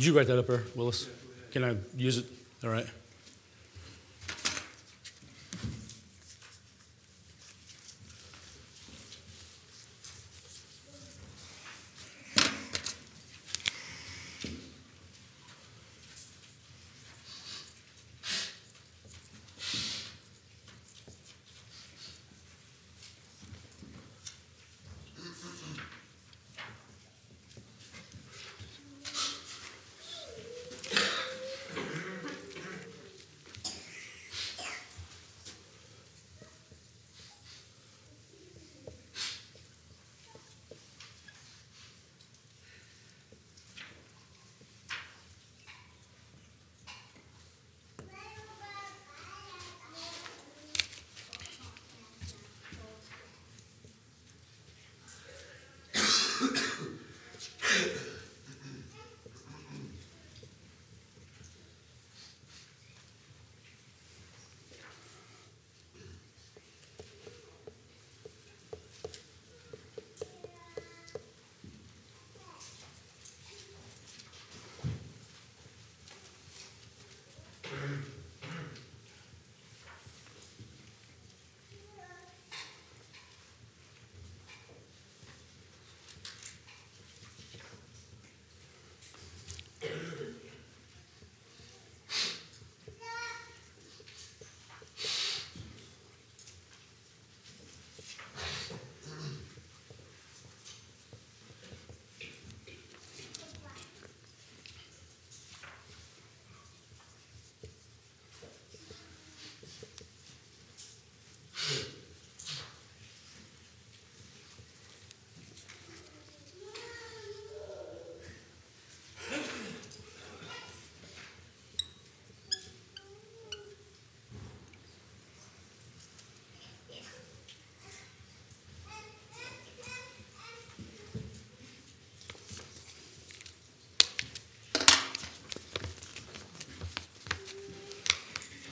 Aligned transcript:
Did 0.00 0.06
you 0.06 0.16
write 0.16 0.28
that 0.28 0.38
up 0.38 0.46
there, 0.46 0.62
Willis? 0.74 1.10
Can 1.52 1.62
I 1.62 1.76
use 1.94 2.16
it? 2.16 2.24
All 2.64 2.70
right. 2.70 2.86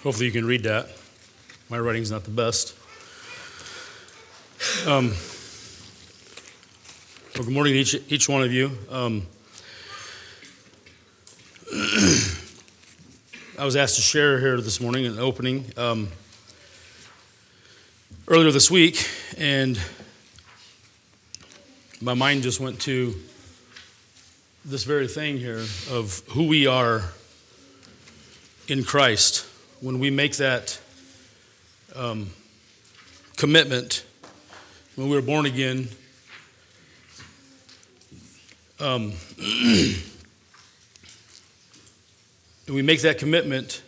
Hopefully, 0.08 0.24
you 0.24 0.32
can 0.32 0.46
read 0.46 0.62
that. 0.62 0.88
My 1.68 1.78
writing's 1.78 2.10
not 2.10 2.24
the 2.24 2.30
best. 2.30 2.74
Um, 4.86 5.12
well, 7.34 7.44
good 7.44 7.52
morning 7.52 7.74
to 7.74 7.78
each, 7.78 7.94
each 8.08 8.26
one 8.26 8.42
of 8.42 8.50
you. 8.50 8.70
Um, 8.90 9.26
I 13.58 13.66
was 13.66 13.76
asked 13.76 13.96
to 13.96 14.00
share 14.00 14.40
here 14.40 14.58
this 14.62 14.80
morning 14.80 15.04
in 15.04 15.14
the 15.14 15.20
opening 15.20 15.66
um, 15.76 16.08
earlier 18.28 18.50
this 18.50 18.70
week, 18.70 19.06
and 19.36 19.78
my 22.00 22.14
mind 22.14 22.44
just 22.44 22.60
went 22.60 22.80
to 22.80 23.14
this 24.64 24.84
very 24.84 25.06
thing 25.06 25.36
here 25.36 25.66
of 25.90 26.22
who 26.30 26.46
we 26.48 26.66
are 26.66 27.02
in 28.68 28.82
Christ 28.84 29.44
when 29.80 30.00
we 30.00 30.10
make 30.10 30.36
that 30.36 30.78
um, 31.94 32.30
commitment, 33.36 34.04
when 34.96 35.08
we 35.08 35.14
were 35.14 35.22
born 35.22 35.46
again, 35.46 35.88
um, 38.80 39.12
and 39.38 39.96
we 42.68 42.82
make 42.82 43.02
that 43.02 43.18
commitment 43.18 43.82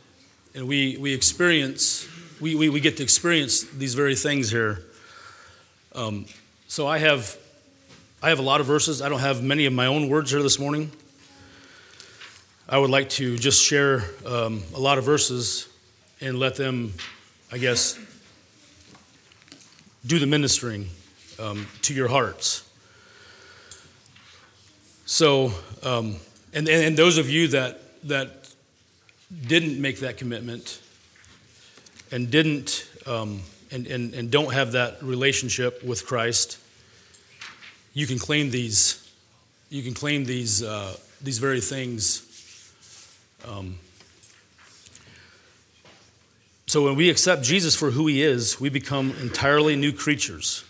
and 0.55 0.69
we, 0.69 0.97
we 0.97 1.13
experience, 1.13 2.09
we, 2.41 2.55
we, 2.55 2.69
we 2.69 2.81
get 2.81 2.97
to 2.99 3.03
experience 3.03 3.63
these 3.65 3.95
very 3.95 4.15
things 4.15 4.51
here. 4.51 4.83
Um, 5.95 6.27
so 6.69 6.87
I 6.87 6.99
have, 6.99 7.37
I 8.23 8.29
have 8.29 8.39
a 8.39 8.43
lot 8.43 8.61
of 8.61 8.67
verses. 8.67 9.03
I 9.03 9.09
don't 9.09 9.21
have 9.21 9.43
many 9.43 9.67
of 9.67 9.73
my 9.73 9.87
own 9.87 10.09
words 10.09 10.31
here 10.31 10.43
this 10.43 10.59
morning. 10.59 10.93
I 12.69 12.79
would 12.79 12.91
like 12.91 13.09
to 13.11 13.37
just 13.37 13.61
share 13.61 14.05
um, 14.25 14.63
a 14.75 14.79
lot 14.79 14.97
of 14.99 15.05
verses 15.05 15.67
and 16.21 16.39
let 16.39 16.55
them, 16.57 16.93
I 17.51 17.59
guess, 17.59 17.99
do 20.07 20.19
the 20.19 20.27
ministering 20.27 20.89
um, 21.39 21.67
to 21.83 21.95
your 21.95 22.09
hearts. 22.09 22.69
So, 25.07 25.53
um, 25.83 26.17
and, 26.53 26.69
and 26.69 26.97
those 26.97 27.19
of 27.19 27.29
you 27.29 27.49
that, 27.49 27.81
that 28.05 28.49
didn't 29.47 29.81
make 29.81 30.01
that 30.01 30.17
commitment 30.17 30.81
and 32.13 32.31
didn't, 32.31 32.89
um, 33.07 33.43
and, 33.71 33.87
and, 33.87 34.15
and 34.15 34.31
don't 34.31 34.53
have 34.53 34.73
that 34.73 35.03
relationship 35.03 35.83
with 35.85 36.07
Christ, 36.07 36.59
you 37.93 38.07
can 38.07 38.19
claim 38.19 38.51
these, 38.51 39.11
you 39.69 39.83
can 39.83 39.95
claim 39.95 40.25
these, 40.25 40.63
uh, 40.63 40.97
these 41.21 41.39
very 41.39 41.61
things 41.61 42.27
um, 43.47 43.79
so 46.71 46.85
when 46.85 46.95
we 46.95 47.11
accept 47.11 47.43
Jesus 47.43 47.75
for 47.75 47.91
who 47.91 48.07
he 48.07 48.23
is, 48.23 48.61
we 48.61 48.69
become 48.69 49.13
entirely 49.21 49.75
new 49.75 49.91
creatures. 49.91 50.63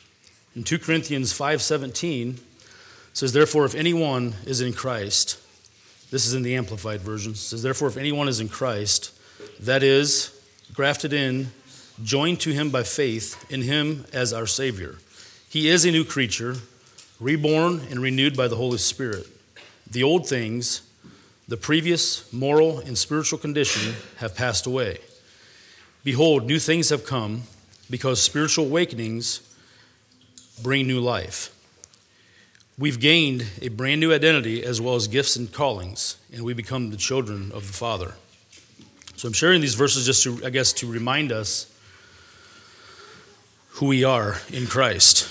In 0.56 0.64
2 0.64 0.78
Corinthians 0.78 1.30
5:17 1.38 2.38
says 3.12 3.34
therefore 3.34 3.66
if 3.66 3.74
anyone 3.74 4.34
is 4.46 4.62
in 4.62 4.72
Christ, 4.72 5.36
this 6.10 6.24
is 6.24 6.32
in 6.32 6.40
the 6.42 6.56
amplified 6.56 7.02
version. 7.02 7.34
says 7.34 7.62
therefore 7.62 7.88
if 7.88 7.98
anyone 7.98 8.28
is 8.28 8.40
in 8.40 8.48
Christ, 8.48 9.12
that 9.60 9.82
is 9.82 10.30
grafted 10.72 11.12
in, 11.12 11.52
joined 12.02 12.40
to 12.40 12.52
him 12.52 12.70
by 12.70 12.82
faith 12.82 13.36
in 13.50 13.60
him 13.60 14.06
as 14.10 14.32
our 14.32 14.46
savior. 14.46 14.96
He 15.50 15.68
is 15.68 15.84
a 15.84 15.90
new 15.90 16.06
creature, 16.06 16.56
reborn 17.20 17.82
and 17.90 18.00
renewed 18.00 18.38
by 18.38 18.48
the 18.48 18.56
Holy 18.56 18.78
Spirit. 18.78 19.26
The 19.86 20.02
old 20.02 20.26
things, 20.26 20.80
the 21.46 21.58
previous 21.58 22.32
moral 22.32 22.78
and 22.78 22.96
spiritual 22.96 23.38
condition 23.38 23.96
have 24.16 24.34
passed 24.34 24.64
away. 24.64 25.00
Behold, 26.02 26.46
new 26.46 26.58
things 26.58 26.88
have 26.88 27.04
come 27.04 27.42
because 27.90 28.22
spiritual 28.22 28.66
awakenings 28.66 29.40
bring 30.62 30.86
new 30.86 31.00
life. 31.00 31.54
We've 32.78 32.98
gained 32.98 33.46
a 33.60 33.68
brand 33.68 34.00
new 34.00 34.12
identity 34.12 34.64
as 34.64 34.80
well 34.80 34.94
as 34.94 35.06
gifts 35.06 35.36
and 35.36 35.52
callings, 35.52 36.16
and 36.32 36.44
we 36.44 36.54
become 36.54 36.90
the 36.90 36.96
children 36.96 37.52
of 37.52 37.66
the 37.66 37.72
Father. 37.72 38.14
So 39.16 39.28
I'm 39.28 39.34
sharing 39.34 39.60
these 39.60 39.74
verses 39.74 40.06
just 40.06 40.22
to, 40.22 40.40
I 40.42 40.48
guess, 40.48 40.72
to 40.74 40.90
remind 40.90 41.30
us 41.30 41.70
who 43.72 43.86
we 43.86 44.02
are 44.02 44.40
in 44.50 44.66
Christ. 44.66 45.28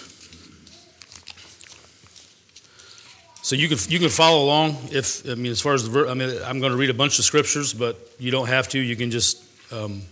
So 3.42 3.56
you 3.56 3.68
can 3.68 3.80
you 3.88 3.98
can 3.98 4.10
follow 4.10 4.44
along 4.44 4.78
if 4.92 5.28
I 5.28 5.34
mean 5.34 5.52
as 5.52 5.60
far 5.60 5.74
as 5.74 5.90
the 5.90 6.08
I 6.08 6.14
mean 6.14 6.30
I'm 6.46 6.60
going 6.60 6.72
to 6.72 6.78
read 6.78 6.92
a 6.92 6.94
bunch 6.94 7.18
of 7.18 7.26
scriptures, 7.26 7.74
but 7.74 7.98
you 8.20 8.30
don't 8.30 8.48
have 8.48 8.68
to. 8.70 8.80
You 8.80 8.96
can 8.96 9.10
just 9.10 9.44
um, 9.74 10.04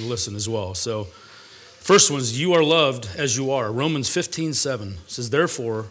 listen 0.00 0.36
as 0.36 0.48
well. 0.48 0.74
So, 0.74 1.04
first 1.80 2.10
one 2.10 2.20
is, 2.20 2.38
You 2.38 2.52
are 2.54 2.62
loved 2.62 3.08
as 3.16 3.36
you 3.36 3.50
are. 3.50 3.70
Romans 3.72 4.08
15, 4.08 4.54
7 4.54 4.98
says, 5.06 5.30
Therefore, 5.30 5.86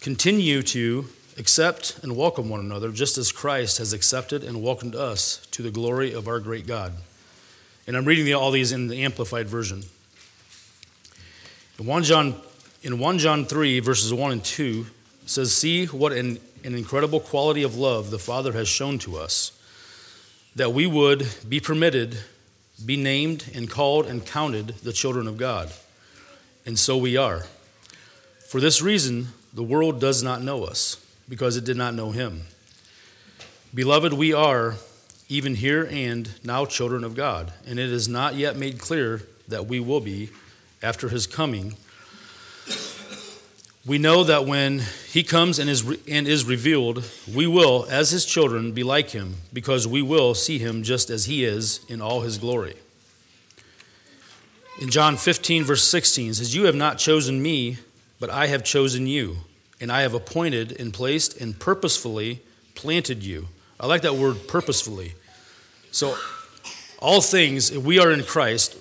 continue 0.00 0.62
to 0.62 1.06
accept 1.38 1.98
and 2.02 2.16
welcome 2.16 2.48
one 2.48 2.60
another, 2.60 2.92
just 2.92 3.18
as 3.18 3.32
Christ 3.32 3.78
has 3.78 3.92
accepted 3.92 4.44
and 4.44 4.62
welcomed 4.62 4.94
us 4.94 5.46
to 5.52 5.62
the 5.62 5.70
glory 5.70 6.12
of 6.12 6.28
our 6.28 6.40
great 6.40 6.66
God. 6.66 6.92
And 7.86 7.96
I'm 7.96 8.04
reading 8.04 8.32
all 8.34 8.50
these 8.50 8.72
in 8.72 8.88
the 8.88 9.02
Amplified 9.02 9.48
Version. 9.48 9.82
In 11.78 11.86
1 11.86 12.02
John, 12.02 12.34
in 12.82 12.98
1 12.98 13.18
John 13.18 13.44
3, 13.46 13.80
verses 13.80 14.12
1 14.12 14.32
and 14.32 14.44
2, 14.44 14.86
says, 15.26 15.54
See 15.54 15.86
what 15.86 16.12
an, 16.12 16.38
an 16.62 16.74
incredible 16.74 17.20
quality 17.20 17.62
of 17.62 17.76
love 17.76 18.10
the 18.10 18.18
Father 18.18 18.52
has 18.52 18.68
shown 18.68 18.98
to 19.00 19.16
us, 19.16 19.52
that 20.54 20.72
we 20.74 20.86
would 20.86 21.26
be 21.48 21.58
permitted, 21.58 22.18
be 22.84 22.96
named 22.96 23.50
and 23.54 23.68
called 23.68 24.06
and 24.06 24.24
counted 24.24 24.68
the 24.82 24.92
children 24.92 25.26
of 25.26 25.36
God. 25.36 25.70
And 26.64 26.78
so 26.78 26.96
we 26.96 27.16
are. 27.16 27.46
For 28.48 28.60
this 28.60 28.82
reason, 28.82 29.28
the 29.52 29.62
world 29.62 30.00
does 30.00 30.22
not 30.22 30.42
know 30.42 30.64
us, 30.64 30.96
because 31.28 31.56
it 31.56 31.64
did 31.64 31.76
not 31.76 31.94
know 31.94 32.10
him. 32.10 32.42
Beloved, 33.74 34.12
we 34.12 34.32
are, 34.32 34.76
even 35.28 35.54
here 35.54 35.88
and 35.90 36.28
now, 36.42 36.64
children 36.64 37.04
of 37.04 37.14
God, 37.14 37.52
and 37.66 37.78
it 37.78 37.90
is 37.90 38.08
not 38.08 38.34
yet 38.34 38.56
made 38.56 38.78
clear 38.78 39.22
that 39.46 39.66
we 39.66 39.78
will 39.78 40.00
be 40.00 40.30
after 40.82 41.08
his 41.08 41.26
coming. 41.26 41.74
We 43.86 43.96
know 43.96 44.24
that 44.24 44.44
when 44.44 44.82
he 45.10 45.22
comes 45.22 45.58
and 45.58 45.70
is, 45.70 45.82
re- 45.82 45.98
and 46.06 46.28
is 46.28 46.44
revealed, 46.44 47.02
we 47.34 47.46
will, 47.46 47.86
as 47.88 48.10
his 48.10 48.26
children, 48.26 48.72
be 48.72 48.82
like 48.82 49.10
him, 49.10 49.36
because 49.54 49.86
we 49.86 50.02
will 50.02 50.34
see 50.34 50.58
him 50.58 50.82
just 50.82 51.08
as 51.08 51.24
he 51.24 51.44
is 51.44 51.80
in 51.88 52.02
all 52.02 52.20
his 52.20 52.36
glory. 52.36 52.76
In 54.82 54.90
John 54.90 55.16
15, 55.16 55.64
verse 55.64 55.82
16, 55.84 56.34
says, 56.34 56.54
You 56.54 56.64
have 56.64 56.74
not 56.74 56.98
chosen 56.98 57.42
me, 57.42 57.78
but 58.18 58.28
I 58.28 58.48
have 58.48 58.64
chosen 58.64 59.06
you, 59.06 59.38
and 59.80 59.90
I 59.90 60.02
have 60.02 60.12
appointed 60.12 60.78
and 60.78 60.92
placed 60.92 61.40
and 61.40 61.58
purposefully 61.58 62.42
planted 62.74 63.22
you. 63.22 63.48
I 63.78 63.86
like 63.86 64.02
that 64.02 64.14
word 64.14 64.46
purposefully. 64.46 65.14
So, 65.90 66.18
all 66.98 67.22
things, 67.22 67.70
if 67.70 67.82
we 67.82 67.98
are 67.98 68.10
in 68.12 68.24
Christ, 68.24 68.76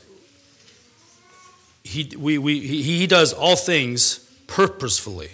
he, 1.86 2.12
we, 2.18 2.38
we, 2.38 2.60
he, 2.60 2.84
he 2.84 3.08
does 3.08 3.32
all 3.32 3.56
things 3.56 4.29
purposefully 4.50 5.30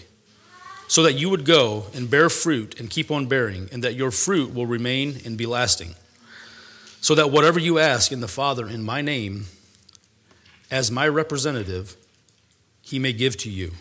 so 0.88 1.02
that 1.04 1.14
you 1.14 1.30
would 1.30 1.46
go 1.46 1.86
and 1.94 2.10
bear 2.10 2.30
fruit 2.30 2.80
and 2.80 2.90
keep 2.90 3.10
on 3.10 3.26
bearing, 3.26 3.70
and 3.72 3.84
that 3.84 3.96
your 3.96 4.12
fruit 4.12 4.54
will 4.54 4.68
remain 4.68 5.20
and 5.26 5.38
be 5.38 5.46
lasting. 5.46 5.96
So 7.02 7.16
that 7.16 7.32
whatever 7.32 7.60
you 7.60 7.80
ask 7.80 8.12
in 8.12 8.20
the 8.20 8.28
Father 8.28 8.68
in 8.68 8.84
my 8.84 9.02
name, 9.02 9.46
as 10.70 10.92
my 10.92 11.08
representative, 11.08 11.96
he 12.82 13.00
may 13.00 13.14
give 13.14 13.36
to 13.38 13.50
you. 13.50 13.72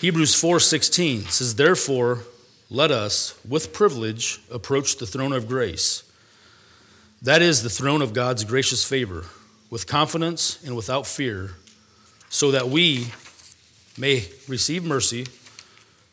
Hebrews 0.00 0.34
4:16 0.34 1.28
says 1.30 1.54
therefore 1.54 2.24
let 2.70 2.90
us 2.90 3.34
with 3.46 3.72
privilege 3.72 4.40
approach 4.50 4.96
the 4.96 5.06
throne 5.06 5.32
of 5.32 5.48
grace. 5.48 6.04
That 7.20 7.42
is 7.42 7.62
the 7.62 7.70
throne 7.70 8.00
of 8.00 8.14
God's 8.14 8.44
gracious 8.44 8.84
favor 8.84 9.24
with 9.68 9.86
confidence 9.86 10.58
and 10.64 10.76
without 10.76 11.06
fear, 11.06 11.56
so 12.30 12.52
that 12.52 12.68
we 12.68 13.08
may 13.98 14.24
receive 14.48 14.84
mercy 14.84 15.26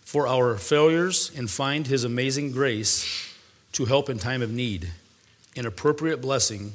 for 0.01 0.27
our 0.27 0.57
failures 0.57 1.31
and 1.37 1.49
find 1.49 1.87
His 1.87 2.03
amazing 2.03 2.51
grace 2.51 3.33
to 3.73 3.85
help 3.85 4.09
in 4.09 4.17
time 4.17 4.41
of 4.41 4.51
need, 4.51 4.91
an 5.55 5.65
appropriate 5.65 6.21
blessing 6.21 6.73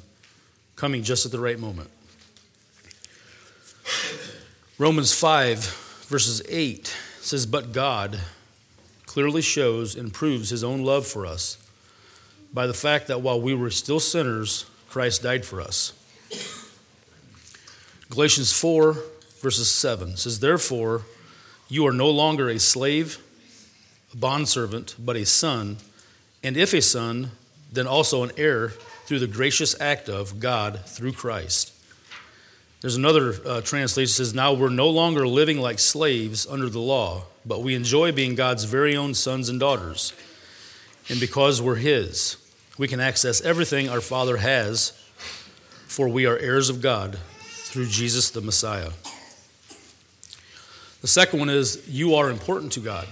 coming 0.77 1.03
just 1.03 1.27
at 1.27 1.33
the 1.33 1.41
right 1.41 1.59
moment. 1.59 1.91
Romans 4.79 5.13
5, 5.13 5.59
verses 6.09 6.41
8 6.49 6.97
says, 7.21 7.45
But 7.45 7.73
God 7.73 8.21
clearly 9.07 9.43
shows 9.43 9.97
and 9.97 10.13
proves 10.13 10.51
His 10.51 10.63
own 10.63 10.85
love 10.85 11.07
for 11.07 11.27
us 11.27 11.59
by 12.55 12.69
the 12.69 12.75
fact 12.75 13.09
that 13.09 13.23
while 13.23 13.41
we 13.41 13.55
were 13.55 13.71
still 13.71 14.01
sinners, 14.01 14.67
Christ 14.89 15.23
died 15.23 15.45
for 15.45 15.61
us. 15.61 15.95
Galatians 18.11 18.53
4, 18.53 18.97
verses 19.43 19.71
7 19.71 20.17
says, 20.17 20.41
Therefore, 20.41 21.03
you 21.69 21.87
are 21.87 21.93
no 21.93 22.09
longer 22.09 22.49
a 22.49 22.59
slave, 22.59 23.19
a 24.15 24.17
bondservant, 24.17 24.95
but 24.99 25.17
a 25.17 25.27
son, 25.27 25.77
and 26.43 26.57
if 26.57 26.73
a 26.73 26.81
son, 26.81 27.33
then 27.71 27.87
also 27.87 28.23
an 28.23 28.31
heir 28.37 28.69
through 29.05 29.19
the 29.19 29.27
gracious 29.27 29.79
act 29.81 30.09
of 30.09 30.41
God 30.41 30.81
through 30.87 31.13
Christ. 31.13 31.73
There's 32.81 32.97
another 32.97 33.35
uh, 33.47 33.61
translation 33.61 34.11
that 34.11 34.15
says, 34.15 34.35
Now 34.35 34.53
we're 34.53 34.69
no 34.69 34.89
longer 34.89 35.27
living 35.27 35.59
like 35.59 35.79
slaves 35.79 36.47
under 36.47 36.69
the 36.69 36.81
law, 36.81 37.25
but 37.45 37.63
we 37.63 37.75
enjoy 37.75 38.13
being 38.13 38.35
God's 38.35 38.65
very 38.65 38.97
own 38.97 39.15
sons 39.15 39.49
and 39.49 39.59
daughters. 39.61 40.13
And 41.09 41.21
because 41.21 41.61
we're 41.61 41.77
His, 41.77 42.37
we 42.79 42.89
can 42.89 43.01
access 43.01 43.41
everything 43.41 43.89
our 43.89 44.01
Father 44.01 44.37
has, 44.39 44.91
for 45.87 46.09
we 46.09 46.27
are 46.27 46.39
heirs 46.39 46.69
of 46.69 46.81
God 46.81 47.19
through 47.73 47.87
Jesus 47.87 48.31
the 48.31 48.41
Messiah. 48.41 48.91
The 51.03 51.09
second 51.09 51.41
one 51.41 51.51
is 51.51 51.83
you 51.89 52.15
are 52.15 52.31
important 52.31 52.71
to 52.73 52.81
God. 52.81 53.09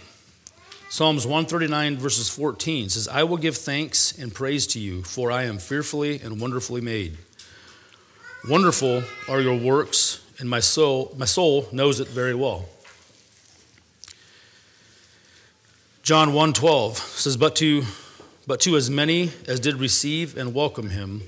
Psalms 0.91 1.27
139, 1.27 1.97
verses 1.97 2.29
14 2.29 2.89
says, 2.89 3.09
I 3.09 3.25
will 3.25 3.37
give 3.37 3.57
thanks 3.57 4.17
and 4.17 4.33
praise 4.33 4.69
to 4.69 4.79
you, 4.79 5.03
for 5.03 5.33
I 5.33 5.43
am 5.43 5.59
fearfully 5.59 6.21
and 6.21 6.41
wonderfully 6.41 6.81
made. 6.81 7.19
Wonderful 8.49 9.03
are 9.29 9.41
your 9.41 9.59
works, 9.59 10.25
and 10.39 10.49
my 10.49 10.61
soul, 10.61 11.13
my 11.19 11.25
soul 11.25 11.69
knows 11.73 11.99
it 11.99 12.07
very 12.07 12.35
well. 12.35 12.69
John 16.05 16.29
1:12 16.29 16.95
says, 16.95 17.37
but 17.37 17.57
to, 17.57 17.83
but 18.47 18.61
to 18.61 18.77
as 18.77 18.89
many 18.89 19.33
as 19.49 19.59
did 19.59 19.75
receive 19.75 20.37
and 20.37 20.55
welcome 20.55 20.91
him, 20.91 21.23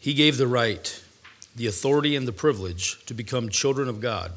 he 0.00 0.12
gave 0.12 0.38
the 0.38 0.48
right 0.48 1.02
the 1.54 1.68
authority 1.68 2.16
and 2.16 2.26
the 2.26 2.32
privilege 2.32 3.04
to 3.06 3.14
become 3.14 3.48
children 3.48 3.88
of 3.88 4.00
God. 4.00 4.32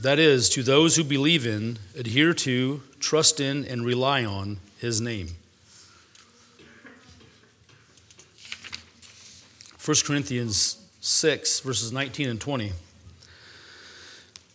That 0.00 0.18
is, 0.18 0.48
to 0.50 0.62
those 0.62 0.96
who 0.96 1.04
believe 1.04 1.46
in, 1.46 1.78
adhere 1.96 2.34
to, 2.34 2.82
trust 2.98 3.40
in, 3.40 3.64
and 3.64 3.84
rely 3.84 4.24
on 4.24 4.58
his 4.78 5.00
name. 5.00 5.28
1 9.84 9.96
Corinthians 10.04 10.84
6, 11.00 11.60
verses 11.60 11.92
19 11.92 12.28
and 12.28 12.40
20 12.40 12.72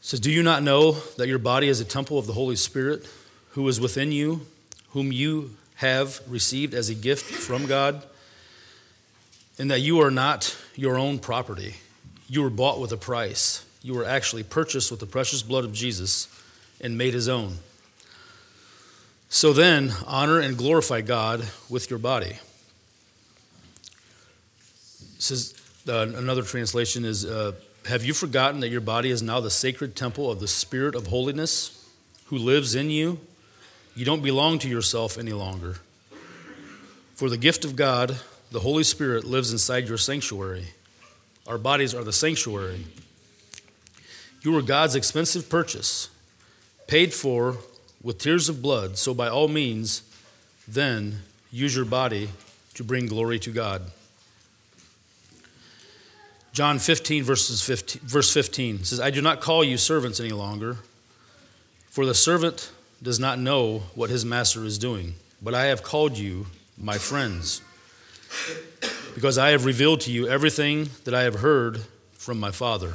says, 0.02 0.20
Do 0.20 0.32
you 0.32 0.44
not 0.44 0.64
know 0.64 0.94
that 1.18 1.28
your 1.28 1.40
body 1.40 1.68
is 1.68 1.80
a 1.80 1.86
temple 1.86 2.18
of 2.18 2.28
the 2.28 2.34
Holy 2.34 2.56
Spirit 2.56 3.08
who 3.52 3.68
is 3.68 3.80
within 3.80 4.12
you, 4.12 4.46
whom 4.90 5.12
you 5.12 5.56
have 5.76 6.22
received 6.28 6.74
as 6.74 6.90
a 6.90 6.96
gift 6.96 7.26
from 7.26 7.66
God? 7.66 8.04
and 9.60 9.72
that 9.72 9.80
you 9.80 10.02
are 10.02 10.12
not 10.12 10.56
your 10.76 10.98
own 10.98 11.20
property. 11.20 11.76
You 12.30 12.44
were 12.44 12.50
bought 12.50 12.80
with 12.80 12.92
a 12.92 12.98
price. 12.98 13.66
You 13.88 13.94
were 13.94 14.04
actually 14.04 14.44
purchased 14.44 14.92
with 14.92 15.00
the 15.00 15.06
precious 15.06 15.42
blood 15.42 15.64
of 15.64 15.72
Jesus 15.72 16.28
and 16.82 16.98
made 16.98 17.14
his 17.14 17.30
own. 17.30 17.60
So 19.30 19.54
then, 19.54 19.94
honor 20.06 20.42
and 20.42 20.58
glorify 20.58 21.00
God 21.00 21.48
with 21.70 21.90
your 21.90 21.98
body. 21.98 22.40
says 25.20 25.54
uh, 25.88 26.06
another 26.18 26.42
translation 26.42 27.06
is 27.06 27.24
uh, 27.24 27.54
Have 27.86 28.04
you 28.04 28.14
forgotten 28.14 28.60
that 28.60 28.68
your 28.68 28.82
body 28.82 29.10
is 29.10 29.24
now 29.24 29.40
the 29.40 29.50
sacred 29.50 29.96
temple 29.96 30.30
of 30.30 30.42
the 30.42 30.50
Spirit 30.50 30.94
of 30.94 31.08
holiness 31.08 31.90
who 32.26 32.38
lives 32.38 32.76
in 32.76 32.90
you? 32.90 33.22
You 33.96 34.04
don't 34.04 34.22
belong 34.22 34.60
to 34.60 34.68
yourself 34.68 35.18
any 35.18 35.32
longer. 35.32 35.78
For 37.16 37.30
the 37.30 37.38
gift 37.38 37.64
of 37.64 37.78
God, 37.78 38.18
the 38.52 38.60
Holy 38.60 38.84
Spirit 38.84 39.24
lives 39.24 39.54
inside 39.54 39.88
your 39.88 39.98
sanctuary. 39.98 40.74
Our 41.48 41.58
bodies 41.58 41.96
are 41.96 42.04
the 42.04 42.12
sanctuary. 42.12 42.84
You 44.48 44.54
were 44.54 44.62
God's 44.62 44.96
expensive 44.96 45.50
purchase, 45.50 46.10
paid 46.88 47.14
for 47.14 47.58
with 48.02 48.18
tears 48.18 48.48
of 48.48 48.62
blood. 48.62 48.98
So, 48.98 49.14
by 49.14 49.28
all 49.28 49.50
means, 49.50 50.04
then 50.66 51.24
use 51.52 51.76
your 51.76 51.84
body 51.84 52.30
to 52.76 52.84
bring 52.86 53.08
glory 53.08 53.40
to 53.40 53.52
God. 53.52 53.82
John 56.54 56.80
15, 56.80 57.26
verses 57.26 57.62
15, 57.62 58.04
verse 58.06 58.34
15 58.34 58.86
says, 58.86 59.02
I 59.02 59.10
do 59.10 59.22
not 59.22 59.42
call 59.42 59.66
you 59.66 59.76
servants 59.76 60.22
any 60.22 60.30
longer, 60.30 60.78
for 61.90 62.06
the 62.06 62.16
servant 62.16 62.72
does 63.04 63.20
not 63.20 63.40
know 63.40 63.80
what 63.96 64.10
his 64.10 64.24
master 64.24 64.64
is 64.64 64.78
doing, 64.78 65.16
but 65.42 65.56
I 65.56 65.66
have 65.66 65.84
called 65.84 66.18
you 66.18 66.46
my 66.78 66.98
friends 66.98 67.62
because 69.14 69.38
I 69.38 69.50
have 69.50 69.66
revealed 69.66 70.00
to 70.02 70.12
you 70.14 70.26
everything 70.30 70.92
that 71.04 71.14
I 71.14 71.24
have 71.24 71.42
heard 71.42 71.82
from 72.14 72.40
my 72.40 72.52
Father. 72.52 72.94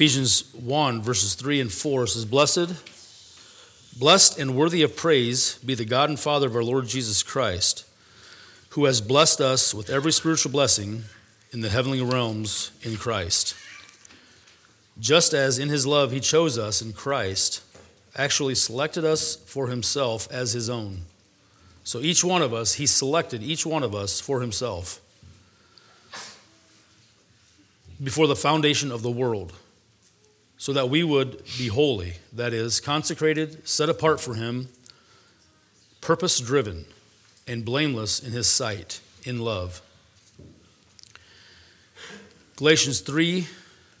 Ephesians 0.00 0.54
1, 0.54 1.02
verses 1.02 1.34
3 1.34 1.60
and 1.60 1.70
4 1.70 2.06
says, 2.06 2.24
Blessed, 2.24 2.72
blessed 3.98 4.38
and 4.38 4.56
worthy 4.56 4.80
of 4.80 4.96
praise 4.96 5.58
be 5.58 5.74
the 5.74 5.84
God 5.84 6.08
and 6.08 6.18
Father 6.18 6.46
of 6.46 6.56
our 6.56 6.64
Lord 6.64 6.86
Jesus 6.86 7.22
Christ, 7.22 7.84
who 8.70 8.86
has 8.86 9.02
blessed 9.02 9.42
us 9.42 9.74
with 9.74 9.90
every 9.90 10.10
spiritual 10.10 10.52
blessing 10.52 11.02
in 11.52 11.60
the 11.60 11.68
heavenly 11.68 12.00
realms 12.00 12.70
in 12.82 12.96
Christ. 12.96 13.54
just 14.98 15.34
as 15.34 15.58
in 15.58 15.68
his 15.68 15.86
love 15.86 16.12
he 16.12 16.20
chose 16.20 16.56
us 16.56 16.80
in 16.80 16.94
Christ, 16.94 17.62
actually 18.16 18.54
selected 18.54 19.04
us 19.04 19.36
for 19.36 19.66
himself 19.66 20.26
as 20.32 20.54
his 20.54 20.70
own. 20.70 21.02
So 21.84 22.00
each 22.00 22.24
one 22.24 22.40
of 22.40 22.54
us, 22.54 22.72
he 22.72 22.86
selected 22.86 23.42
each 23.42 23.66
one 23.66 23.82
of 23.82 23.94
us 23.94 24.18
for 24.18 24.40
himself 24.40 24.98
before 28.02 28.26
the 28.26 28.34
foundation 28.34 28.90
of 28.90 29.02
the 29.02 29.10
world, 29.10 29.52
so 30.60 30.74
that 30.74 30.90
we 30.90 31.02
would 31.02 31.42
be 31.56 31.68
holy, 31.68 32.12
that 32.34 32.52
is, 32.52 32.80
consecrated, 32.80 33.66
set 33.66 33.88
apart 33.88 34.20
for 34.20 34.34
him, 34.34 34.68
purpose 36.02 36.38
driven, 36.38 36.84
and 37.48 37.64
blameless 37.64 38.20
in 38.20 38.32
his 38.32 38.46
sight, 38.46 39.00
in 39.24 39.40
love. 39.40 39.80
Galatians 42.56 43.00
3 43.00 43.46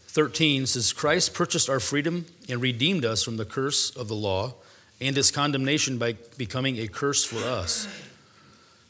13 0.08 0.66
says, 0.66 0.92
Christ 0.92 1.32
purchased 1.32 1.70
our 1.70 1.80
freedom 1.80 2.26
and 2.46 2.60
redeemed 2.60 3.06
us 3.06 3.22
from 3.22 3.38
the 3.38 3.46
curse 3.46 3.96
of 3.96 4.08
the 4.08 4.14
law 4.14 4.52
and 5.00 5.16
its 5.16 5.30
condemnation 5.30 5.96
by 5.96 6.12
becoming 6.36 6.78
a 6.78 6.88
curse 6.88 7.24
for 7.24 7.38
us. 7.38 7.88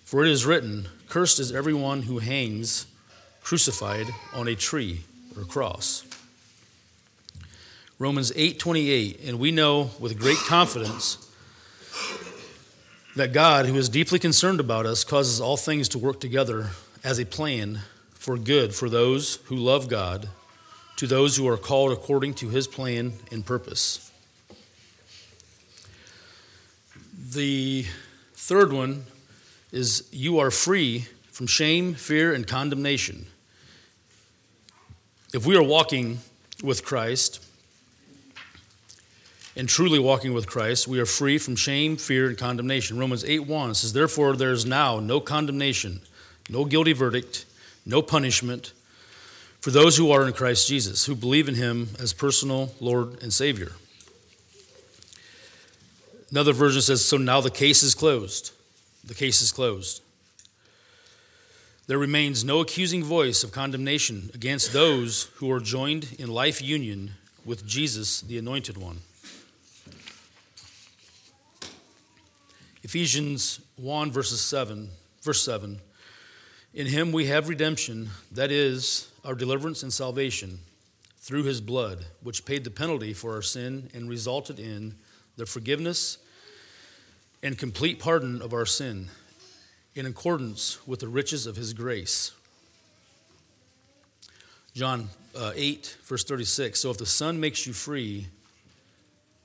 For 0.04 0.24
it 0.24 0.30
is 0.32 0.44
written, 0.44 0.88
Cursed 1.08 1.38
is 1.38 1.52
everyone 1.52 2.02
who 2.02 2.18
hangs 2.18 2.86
crucified 3.42 4.08
on 4.34 4.48
a 4.48 4.56
tree 4.56 5.02
or 5.36 5.44
cross. 5.44 6.04
Romans 8.00 8.33
8:28 8.35 9.21
and 9.26 9.38
we 9.38 9.50
know 9.50 9.90
with 9.99 10.19
great 10.19 10.38
confidence 10.38 11.19
that 13.14 13.35
God 13.35 13.66
who 13.66 13.76
is 13.76 13.90
deeply 13.90 14.19
concerned 14.19 14.59
about 14.59 14.87
us 14.87 15.04
causes 15.04 15.38
all 15.38 15.59
things 15.59 15.87
to 15.90 15.99
work 15.99 16.19
together 16.19 16.71
as 17.04 17.19
a 17.19 17.26
plan 17.26 17.83
for 18.14 18.38
good 18.38 18.75
for 18.75 18.88
those 18.88 19.37
who 19.45 19.57
love 19.57 19.88
God 19.88 20.30
to 20.97 21.07
those 21.07 21.37
who 21.37 21.47
are 21.47 21.59
called 21.59 21.92
according 21.92 22.33
to 22.37 22.49
his 22.49 22.66
plan 22.66 23.12
and 23.30 23.45
purpose. 23.45 24.11
The 27.14 27.85
third 28.33 28.73
one 28.73 29.04
is 29.73 30.09
you 30.11 30.38
are 30.38 30.50
free 30.50 31.04
from 31.30 31.47
shame, 31.47 31.92
fear, 31.92 32.33
and 32.33 32.47
condemnation. 32.47 33.26
If 35.35 35.45
we 35.45 35.54
are 35.54 35.62
walking 35.62 36.21
with 36.62 36.83
Christ, 36.83 37.45
and 39.57 39.69
truly 39.69 39.99
walking 39.99 40.33
with 40.33 40.47
Christ, 40.47 40.87
we 40.87 41.00
are 41.00 41.07
free 41.07 41.38
from 41.38 41.57
shame, 41.57 41.97
fear, 41.97 42.28
and 42.28 42.38
condemnation. 42.38 42.99
Romans 42.99 43.25
8 43.25 43.40
1 43.40 43.75
says, 43.75 43.92
Therefore, 43.92 44.37
there 44.37 44.52
is 44.52 44.64
now 44.64 45.00
no 45.00 45.21
condemnation, 45.21 46.00
no 46.49 46.64
guilty 46.64 46.92
verdict, 46.92 47.45
no 47.85 48.02
punishment 48.02 48.73
for 49.61 49.71
those 49.71 49.97
who 49.97 50.11
are 50.11 50.26
in 50.26 50.33
Christ 50.33 50.69
Jesus, 50.69 51.04
who 51.04 51.14
believe 51.14 51.49
in 51.49 51.54
him 51.54 51.90
as 51.99 52.12
personal 52.12 52.73
Lord 52.80 53.23
and 53.23 53.33
Savior. 53.33 53.73
Another 56.30 56.52
version 56.52 56.80
says, 56.80 57.04
So 57.04 57.16
now 57.16 57.40
the 57.40 57.50
case 57.50 57.83
is 57.83 57.95
closed. 57.95 58.52
The 59.04 59.14
case 59.14 59.42
is 59.42 59.52
closed. 59.52 60.02
There 61.88 61.99
remains 61.99 62.45
no 62.45 62.61
accusing 62.61 63.02
voice 63.02 63.42
of 63.42 63.50
condemnation 63.50 64.30
against 64.33 64.73
those 64.73 65.25
who 65.37 65.50
are 65.50 65.61
joined 65.61 66.14
in 66.19 66.30
life 66.30 66.62
union 66.62 67.12
with 67.45 67.66
Jesus, 67.66 68.21
the 68.21 68.38
Anointed 68.38 68.78
One. 68.78 68.99
Ephesians 72.90 73.61
1, 73.76 74.11
verses 74.11 74.40
7, 74.40 74.90
verse 75.23 75.44
7. 75.44 75.80
In 76.75 76.87
him 76.88 77.12
we 77.12 77.26
have 77.26 77.49
redemption, 77.49 78.11
that 78.32 78.50
is, 78.50 79.12
our 79.25 79.37
deliverance 79.37 79.85
and 79.85 79.92
salvation 79.92 80.59
through 81.20 81.44
his 81.44 81.61
blood, 81.61 82.04
which 82.25 82.44
paid 82.44 82.64
the 82.64 82.70
penalty 82.73 83.12
for 83.12 83.37
our 83.37 83.42
sin 83.42 83.88
and 83.94 84.09
resulted 84.09 84.59
in 84.59 84.97
the 85.37 85.47
forgiveness 85.47 86.18
and 87.44 87.56
complete 87.56 88.00
pardon 88.00 88.42
of 88.42 88.52
our 88.52 88.66
sin 88.66 89.09
in 89.94 90.04
accordance 90.04 90.85
with 90.85 90.99
the 90.99 91.06
riches 91.06 91.47
of 91.47 91.54
his 91.54 91.73
grace. 91.73 92.32
John 94.75 95.11
uh, 95.37 95.52
8, 95.54 95.97
verse 96.02 96.25
36. 96.25 96.80
So 96.80 96.90
if 96.90 96.99
the 96.99 97.06
Son 97.06 97.38
makes 97.38 97.68
you 97.68 97.73
free, 97.73 98.26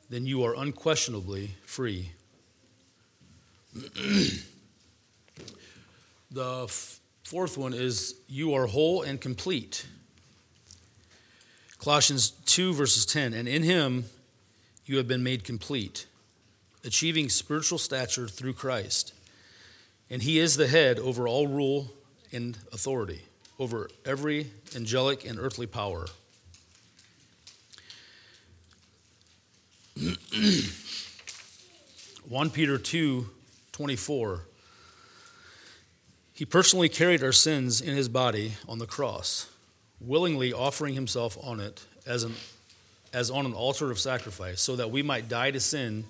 then 0.09 0.25
you 0.25 0.43
are 0.45 0.55
unquestionably 0.55 1.51
free. 1.63 2.09
the 6.31 6.67
Fourth 7.23 7.57
one 7.57 7.73
is 7.73 8.15
you 8.27 8.53
are 8.53 8.67
whole 8.67 9.01
and 9.01 9.19
complete. 9.19 9.87
Colossians 11.79 12.29
2, 12.45 12.73
verses 12.73 13.05
10 13.05 13.33
And 13.33 13.47
in 13.47 13.63
him 13.63 14.05
you 14.85 14.97
have 14.97 15.07
been 15.07 15.23
made 15.23 15.43
complete, 15.43 16.05
achieving 16.83 17.29
spiritual 17.29 17.79
stature 17.79 18.27
through 18.27 18.53
Christ. 18.53 19.13
And 20.09 20.21
he 20.21 20.37
is 20.37 20.55
the 20.55 20.67
head 20.67 20.99
over 20.99 21.27
all 21.27 21.47
rule 21.47 21.91
and 22.31 22.57
authority, 22.71 23.23
over 23.57 23.89
every 24.05 24.51
angelic 24.75 25.27
and 25.27 25.39
earthly 25.39 25.65
power. 25.65 26.05
One 32.29 32.49
Peter 32.49 32.77
2 32.77 33.29
24 33.75 34.41
he 36.35 36.43
personally 36.43 36.89
carried 36.89 37.23
our 37.23 37.31
sins 37.31 37.79
in 37.79 37.95
his 37.95 38.09
body 38.09 38.53
on 38.67 38.77
the 38.77 38.85
cross, 38.85 39.49
willingly 40.01 40.51
offering 40.51 40.93
himself 40.93 41.37
on 41.41 41.61
it 41.61 41.85
as, 42.05 42.23
an, 42.23 42.33
as 43.13 43.31
on 43.31 43.45
an 43.45 43.53
altar 43.53 43.89
of 43.89 43.99
sacrifice, 43.99 44.61
so 44.61 44.75
that 44.75 44.91
we 44.91 45.01
might 45.01 45.29
die 45.29 45.51
to 45.51 45.61
sin, 45.61 46.03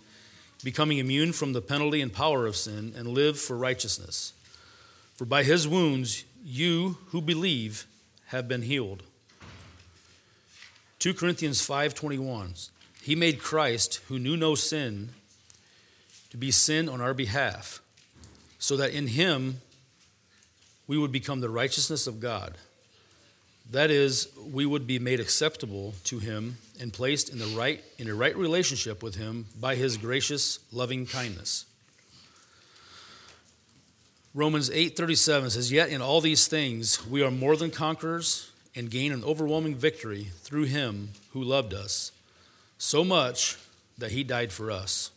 becoming 0.63 0.97
immune 0.97 1.31
from 1.31 1.53
the 1.53 1.61
penalty 1.61 2.01
and 2.01 2.11
power 2.11 2.47
of 2.47 2.55
sin, 2.55 2.93
and 2.97 3.07
live 3.09 3.39
for 3.39 3.55
righteousness. 3.55 4.33
For 5.13 5.25
by 5.25 5.43
his 5.43 5.67
wounds, 5.67 6.25
you 6.43 6.97
who 7.09 7.21
believe 7.21 7.85
have 8.27 8.47
been 8.47 8.63
healed. 8.63 9.03
2 10.97 11.13
Corinthians 11.13 11.61
5:21 11.61 12.69
He 13.03 13.15
made 13.15 13.39
Christ 13.39 14.01
who 14.07 14.17
knew 14.17 14.35
no 14.35 14.55
sin 14.55 15.09
to 16.31 16.37
be 16.37 16.51
sin 16.51 16.89
on 16.89 17.01
our 17.01 17.13
behalf 17.13 17.81
so 18.59 18.77
that 18.77 18.91
in 18.91 19.07
him 19.07 19.61
we 20.87 20.97
would 20.97 21.11
become 21.11 21.41
the 21.41 21.49
righteousness 21.49 22.07
of 22.07 22.19
God. 22.19 22.57
That 23.71 23.89
is, 23.89 24.27
we 24.37 24.65
would 24.65 24.85
be 24.85 24.99
made 24.99 25.19
acceptable 25.19 25.95
to 26.05 26.19
him 26.19 26.57
and 26.79 26.93
placed 26.93 27.29
in 27.29 27.39
the 27.39 27.47
right 27.47 27.83
in 27.97 28.07
a 28.09 28.13
right 28.13 28.35
relationship 28.35 29.01
with 29.01 29.15
him 29.15 29.47
by 29.59 29.75
his 29.75 29.97
gracious 29.97 30.59
loving 30.71 31.07
kindness. 31.07 31.65
Romans 34.33 34.69
8:37 34.69 35.49
says, 35.49 35.71
"Yet 35.71 35.89
in 35.89 36.01
all 36.01 36.21
these 36.21 36.47
things 36.47 37.05
we 37.07 37.23
are 37.23 37.31
more 37.31 37.55
than 37.55 37.71
conquerors 37.71 38.47
and 38.75 38.91
gain 38.91 39.11
an 39.11 39.23
overwhelming 39.23 39.75
victory 39.75 40.31
through 40.43 40.65
him 40.65 41.13
who 41.31 41.41
loved 41.41 41.73
us, 41.73 42.11
so 42.77 43.03
much 43.03 43.55
that 43.97 44.11
he 44.11 44.23
died 44.23 44.51
for 44.51 44.69
us." 44.69 45.09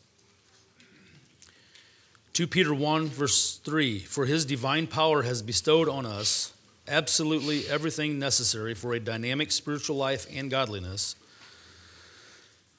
2 2.38 2.46
Peter 2.46 2.72
1, 2.72 3.08
verse 3.08 3.56
3 3.64 3.98
For 3.98 4.24
his 4.24 4.44
divine 4.44 4.86
power 4.86 5.24
has 5.24 5.42
bestowed 5.42 5.88
on 5.88 6.06
us 6.06 6.52
absolutely 6.86 7.66
everything 7.66 8.20
necessary 8.20 8.74
for 8.74 8.94
a 8.94 9.00
dynamic 9.00 9.50
spiritual 9.50 9.96
life 9.96 10.24
and 10.32 10.48
godliness 10.48 11.16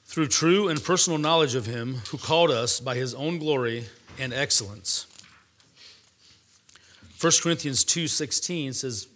through 0.06 0.28
true 0.28 0.70
and 0.70 0.82
personal 0.82 1.18
knowledge 1.18 1.54
of 1.54 1.66
him 1.66 1.96
who 2.08 2.16
called 2.16 2.50
us 2.50 2.80
by 2.80 2.94
his 2.94 3.14
own 3.14 3.38
glory 3.38 3.84
and 4.18 4.32
excellence. 4.32 5.06
1 7.20 7.30
Corinthians 7.42 7.84
2:16 7.84 8.72
says 8.72 9.08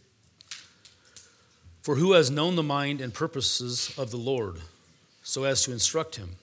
For 1.81 1.95
who 1.95 2.13
has 2.13 2.31
known 2.31 2.57
the 2.57 2.63
mind 2.63 3.01
and 3.01 3.15
purposes 3.15 3.95
of 3.97 4.11
the 4.11 4.19
Lord 4.19 4.61
so 5.23 5.45
as 5.45 5.63
to 5.63 5.73
instruct 5.73 6.17
him 6.17 6.37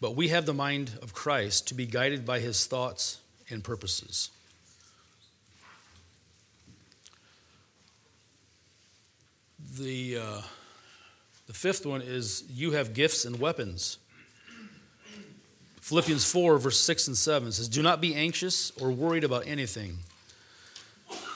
but 0.00 0.14
we 0.14 0.28
have 0.28 0.46
the 0.46 0.54
mind 0.54 0.92
of 1.02 1.14
Christ 1.14 1.68
to 1.68 1.74
be 1.74 1.86
guided 1.86 2.26
by 2.26 2.40
his 2.40 2.66
thoughts 2.66 3.18
and 3.48 3.64
purposes. 3.64 4.30
The, 9.78 10.18
uh, 10.18 10.42
the 11.46 11.52
fifth 11.52 11.86
one 11.86 12.02
is 12.02 12.44
you 12.50 12.72
have 12.72 12.94
gifts 12.94 13.24
and 13.24 13.38
weapons. 13.38 13.98
Philippians 15.80 16.30
4, 16.30 16.58
verse 16.58 16.80
6 16.80 17.08
and 17.08 17.16
7 17.16 17.52
says, 17.52 17.68
Do 17.68 17.82
not 17.82 18.00
be 18.00 18.14
anxious 18.14 18.72
or 18.80 18.90
worried 18.90 19.22
about 19.22 19.46
anything, 19.46 19.98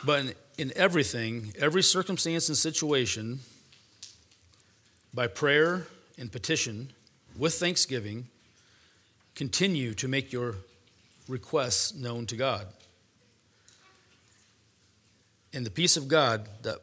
but 0.05 0.21
in, 0.21 0.35
in 0.59 0.73
everything, 0.75 1.53
every 1.59 1.83
circumstance 1.83 2.49
and 2.49 2.59
situation, 2.59 3.41
by 5.15 5.29
prayer 5.29 5.87
and 6.19 6.33
petition, 6.33 6.91
with 7.37 7.55
thanksgiving, 7.55 8.27
continue 9.41 9.95
to 9.95 10.07
make 10.07 10.35
your 10.35 10.55
requests 11.27 11.95
known 11.95 12.27
to 12.27 12.37
God. 12.37 12.67
And 15.55 15.65
the 15.65 15.71
peace 15.71 15.97
of 15.97 16.09
God 16.09 16.47
that 16.61 16.77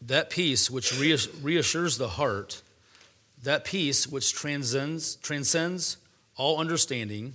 that 0.00 0.30
peace 0.30 0.70
which 0.70 0.98
reassures 0.98 1.98
the 1.98 2.08
heart, 2.08 2.62
that 3.42 3.66
peace 3.66 4.06
which 4.06 4.32
transcends, 4.32 5.16
transcends 5.16 5.98
all 6.38 6.58
understanding, 6.58 7.34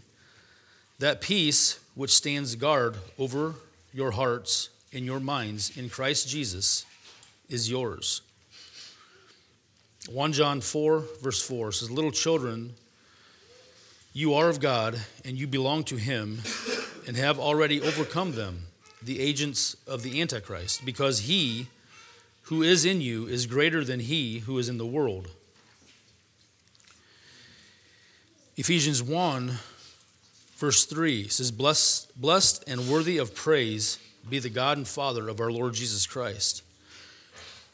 that 0.97 1.21
peace 1.21 1.79
which 1.93 2.11
stands 2.11 2.55
guard 2.55 2.95
over 3.19 3.53
your 3.93 4.09
hearts 4.09 4.69
and 4.91 5.05
your 5.05 5.19
minds 5.19 5.77
in 5.77 5.87
Christ 5.87 6.27
Jesus 6.27 6.83
is 7.47 7.69
yours. 7.69 8.23
1 10.11 10.33
John 10.33 10.61
4, 10.61 11.03
verse 11.21 11.43
4 11.43 11.73
says, 11.73 11.91
Little 11.91 12.11
children, 12.11 12.73
you 14.13 14.33
are 14.33 14.49
of 14.49 14.59
God, 14.59 14.99
and 15.23 15.37
you 15.37 15.47
belong 15.47 15.83
to 15.85 15.95
Him, 15.95 16.39
and 17.07 17.15
have 17.17 17.39
already 17.39 17.81
overcome 17.81 18.33
them, 18.33 18.63
the 19.01 19.19
agents 19.19 19.75
of 19.87 20.03
the 20.03 20.21
Antichrist, 20.21 20.85
because 20.85 21.21
He 21.21 21.67
who 22.43 22.61
is 22.61 22.85
in 22.85 23.01
you 23.01 23.27
is 23.27 23.45
greater 23.45 23.83
than 23.83 24.01
He 24.01 24.39
who 24.39 24.57
is 24.57 24.69
in 24.69 24.77
the 24.77 24.85
world. 24.85 25.29
Ephesians 28.57 29.01
1, 29.01 29.53
verse 30.57 30.85
3 30.85 31.27
says, 31.29 31.51
Blessed, 31.51 32.19
blessed 32.19 32.63
and 32.67 32.89
worthy 32.89 33.17
of 33.17 33.33
praise 33.33 33.97
be 34.29 34.39
the 34.39 34.49
God 34.49 34.77
and 34.77 34.87
Father 34.87 35.29
of 35.29 35.39
our 35.39 35.51
Lord 35.51 35.73
Jesus 35.73 36.05
Christ 36.05 36.63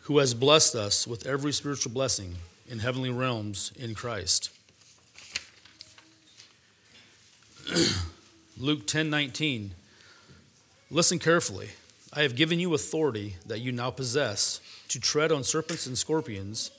who 0.07 0.19
has 0.19 0.33
blessed 0.33 0.73
us 0.73 1.05
with 1.05 1.27
every 1.27 1.51
spiritual 1.51 1.91
blessing 1.91 2.33
in 2.69 2.79
heavenly 2.79 3.09
realms 3.09 3.73
in 3.75 3.93
Christ. 3.93 4.49
Luke 8.57 8.87
10:19 8.87 9.71
Listen 10.89 11.19
carefully. 11.19 11.71
I 12.13 12.21
have 12.21 12.37
given 12.37 12.61
you 12.61 12.73
authority 12.73 13.35
that 13.45 13.59
you 13.59 13.73
now 13.73 13.91
possess 13.91 14.61
to 14.87 15.01
tread 15.01 15.33
on 15.33 15.43
serpents 15.43 15.85
and 15.85 15.97
scorpions 15.97 16.71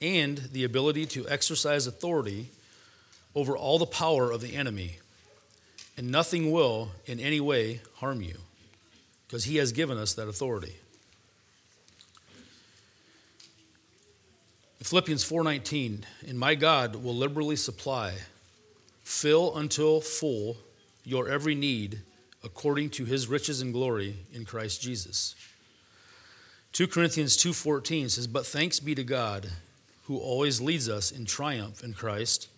and 0.00 0.38
the 0.52 0.62
ability 0.62 1.06
to 1.06 1.28
exercise 1.28 1.88
authority 1.88 2.50
over 3.34 3.56
all 3.56 3.80
the 3.80 3.86
power 3.86 4.30
of 4.30 4.40
the 4.40 4.54
enemy. 4.54 4.98
And 5.96 6.12
nothing 6.12 6.52
will 6.52 6.92
in 7.06 7.18
any 7.18 7.40
way 7.40 7.80
harm 7.96 8.22
you 8.22 8.36
because 9.26 9.44
he 9.44 9.56
has 9.56 9.72
given 9.72 9.98
us 9.98 10.14
that 10.14 10.28
authority. 10.28 10.76
Philippians 14.80 15.24
4:19, 15.24 16.04
and 16.28 16.38
my 16.38 16.54
God 16.54 16.94
will 17.02 17.16
liberally 17.16 17.56
supply, 17.56 18.14
fill 19.08 19.56
until 19.56 20.02
full 20.02 20.58
your 21.02 21.30
every 21.30 21.54
need 21.54 22.02
according 22.44 22.90
to 22.90 23.06
his 23.06 23.26
riches 23.26 23.62
and 23.62 23.72
glory 23.72 24.14
in 24.34 24.44
Christ 24.44 24.82
Jesus. 24.82 25.34
2 26.72 26.86
Corinthians 26.86 27.34
2:14 27.34 28.10
says, 28.10 28.26
"But 28.26 28.46
thanks 28.46 28.80
be 28.80 28.94
to 28.94 29.02
God, 29.02 29.50
who 30.04 30.18
always 30.18 30.60
leads 30.60 30.90
us 30.90 31.10
in 31.10 31.24
triumph 31.24 31.82
in 31.82 31.94
Christ, 31.94 32.48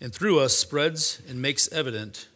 and 0.00 0.14
through 0.14 0.38
us 0.38 0.56
spreads 0.56 1.18
and 1.26 1.42
makes 1.42 1.66
evident 1.68 2.28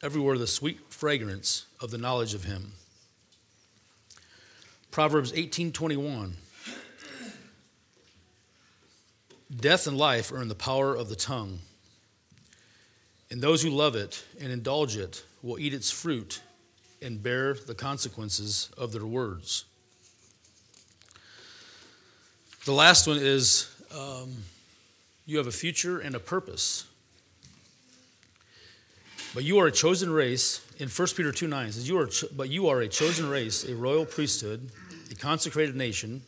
everywhere 0.00 0.38
the 0.38 0.46
sweet 0.46 0.80
fragrance 0.88 1.66
of 1.78 1.90
the 1.90 1.98
knowledge 1.98 2.32
of 2.32 2.44
him." 2.44 2.72
Proverbs 4.90 5.30
18:21 5.34 6.38
Death 9.54 9.86
and 9.86 9.98
life 9.98 10.32
are 10.32 10.40
in 10.40 10.48
the 10.48 10.54
power 10.54 10.94
of 10.94 11.10
the 11.10 11.16
tongue. 11.16 11.60
And 13.30 13.40
those 13.40 13.62
who 13.62 13.70
love 13.70 13.96
it 13.96 14.24
and 14.40 14.52
indulge 14.52 14.96
it 14.96 15.24
will 15.42 15.58
eat 15.58 15.74
its 15.74 15.90
fruit 15.90 16.40
and 17.02 17.22
bear 17.22 17.54
the 17.54 17.74
consequences 17.74 18.70
of 18.78 18.92
their 18.92 19.06
words. 19.06 19.64
The 22.64 22.72
last 22.72 23.06
one 23.06 23.18
is 23.20 23.70
um, 23.96 24.32
you 25.24 25.38
have 25.38 25.46
a 25.46 25.52
future 25.52 25.98
and 25.98 26.14
a 26.14 26.20
purpose. 26.20 26.86
But 29.34 29.44
you 29.44 29.58
are 29.58 29.66
a 29.66 29.72
chosen 29.72 30.10
race. 30.10 30.62
In 30.78 30.88
1 30.88 31.08
Peter 31.16 31.32
2 31.32 31.46
9 31.46 31.72
says, 31.72 31.88
you 31.88 31.98
are, 31.98 32.06
cho- 32.06 32.28
But 32.34 32.48
you 32.48 32.68
are 32.68 32.80
a 32.80 32.88
chosen 32.88 33.28
race, 33.28 33.64
a 33.64 33.74
royal 33.74 34.06
priesthood, 34.06 34.70
a 35.10 35.14
consecrated 35.14 35.76
nation, 35.76 36.22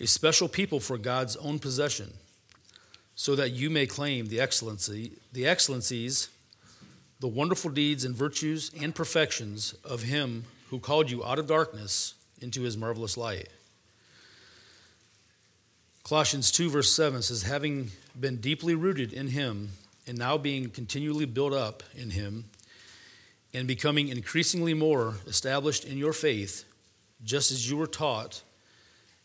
a 0.00 0.06
special 0.06 0.48
people 0.48 0.80
for 0.80 0.98
God's 0.98 1.36
own 1.36 1.58
possession 1.58 2.12
so 3.16 3.34
that 3.34 3.50
you 3.50 3.70
may 3.70 3.86
claim 3.86 4.28
the 4.28 4.38
excellency, 4.38 5.12
the 5.32 5.46
excellencies, 5.46 6.28
the 7.18 7.26
wonderful 7.26 7.70
deeds 7.70 8.04
and 8.04 8.14
virtues 8.14 8.70
and 8.80 8.94
perfections 8.94 9.74
of 9.82 10.02
him 10.02 10.44
who 10.68 10.78
called 10.78 11.10
you 11.10 11.24
out 11.24 11.38
of 11.38 11.46
darkness 11.46 12.14
into 12.42 12.60
his 12.60 12.76
marvelous 12.76 13.16
light. 13.16 13.48
Colossians 16.04 16.52
2, 16.52 16.68
verse 16.68 16.94
7 16.94 17.22
says, 17.22 17.42
Having 17.42 17.90
been 18.20 18.36
deeply 18.36 18.74
rooted 18.74 19.12
in 19.12 19.28
him, 19.28 19.70
and 20.06 20.18
now 20.18 20.36
being 20.36 20.68
continually 20.68 21.24
built 21.24 21.54
up 21.54 21.82
in 21.96 22.10
him, 22.10 22.44
and 23.54 23.66
becoming 23.66 24.08
increasingly 24.08 24.74
more 24.74 25.14
established 25.26 25.86
in 25.86 25.96
your 25.96 26.12
faith, 26.12 26.64
just 27.24 27.50
as 27.50 27.68
you 27.68 27.78
were 27.78 27.86
taught, 27.86 28.42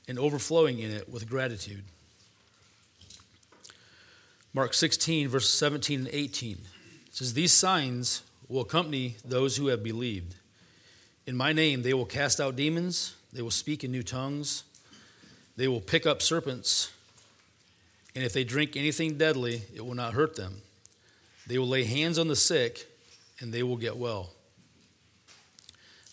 and 0.07 0.17
overflowing 0.17 0.79
in 0.79 0.91
it 0.91 1.09
with 1.09 1.29
gratitude. 1.29 1.83
Mark 4.53 4.73
16, 4.73 5.29
verses 5.29 5.53
17 5.53 5.99
and 6.01 6.09
18 6.11 6.57
says, 7.09 7.33
These 7.33 7.53
signs 7.53 8.21
will 8.49 8.61
accompany 8.61 9.15
those 9.23 9.55
who 9.55 9.67
have 9.67 9.81
believed. 9.81 10.35
In 11.25 11.37
my 11.37 11.53
name 11.53 11.83
they 11.83 11.93
will 11.93 12.05
cast 12.05 12.41
out 12.41 12.57
demons, 12.57 13.15
they 13.31 13.41
will 13.41 13.51
speak 13.51 13.83
in 13.85 13.91
new 13.91 14.03
tongues, 14.03 14.63
they 15.55 15.69
will 15.69 15.79
pick 15.79 16.05
up 16.05 16.21
serpents, 16.21 16.91
and 18.13 18.25
if 18.25 18.33
they 18.33 18.43
drink 18.43 18.75
anything 18.75 19.17
deadly, 19.17 19.61
it 19.73 19.85
will 19.85 19.95
not 19.95 20.13
hurt 20.13 20.35
them. 20.35 20.61
They 21.47 21.57
will 21.57 21.67
lay 21.67 21.85
hands 21.85 22.19
on 22.19 22.27
the 22.27 22.35
sick, 22.35 22.87
and 23.39 23.53
they 23.53 23.63
will 23.63 23.77
get 23.77 23.95
well. 23.95 24.31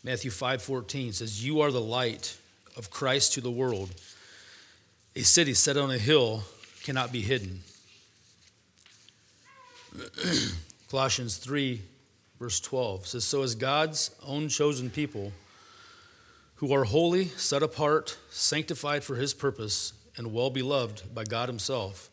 Matthew 0.05 0.31
5:14 0.31 1.13
says, 1.13 1.45
"You 1.45 1.61
are 1.61 1.73
the 1.73 1.81
light 1.81 2.37
of 2.77 2.89
Christ 2.91 3.33
to 3.33 3.41
the 3.41 3.51
world. 3.51 3.91
A 5.17 5.25
city 5.25 5.55
set 5.55 5.77
on 5.77 5.91
a 5.91 5.99
hill 5.99 6.45
cannot 6.85 7.11
be 7.11 7.23
hidden." 7.23 7.65
Colossians 10.91 11.37
3, 11.37 11.81
verse 12.39 12.61
12 12.61 13.07
says, 13.07 13.25
So 13.25 13.43
as 13.43 13.55
God's 13.55 14.15
own 14.27 14.49
chosen 14.49 14.91
people, 14.91 15.33
who 16.57 16.73
are 16.73 16.85
holy, 16.85 17.27
set 17.27 17.63
apart, 17.63 18.19
sanctified 18.31 19.05
for 19.05 19.15
his 19.15 19.33
purpose, 19.33 19.93
and 20.17 20.33
well 20.33 20.51
beloved 20.51 21.15
by 21.15 21.25
God 21.25 21.49
himself, 21.49 22.11